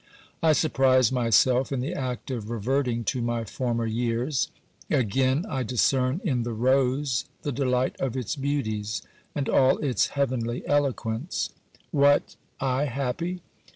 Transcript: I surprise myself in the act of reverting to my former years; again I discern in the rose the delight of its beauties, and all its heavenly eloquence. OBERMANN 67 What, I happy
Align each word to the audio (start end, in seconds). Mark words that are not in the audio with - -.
I 0.41 0.53
surprise 0.53 1.11
myself 1.11 1.71
in 1.71 1.79
the 1.79 1.93
act 1.93 2.31
of 2.31 2.49
reverting 2.49 3.03
to 3.03 3.21
my 3.21 3.43
former 3.43 3.85
years; 3.85 4.49
again 4.89 5.45
I 5.47 5.61
discern 5.61 6.21
in 6.23 6.41
the 6.41 6.53
rose 6.53 7.25
the 7.43 7.51
delight 7.51 7.95
of 8.01 8.17
its 8.17 8.35
beauties, 8.35 9.03
and 9.35 9.47
all 9.47 9.77
its 9.77 10.07
heavenly 10.17 10.65
eloquence. 10.67 11.51
OBERMANN 11.93 11.93
67 11.93 12.01
What, 12.01 12.35
I 12.67 12.85
happy 12.85 13.43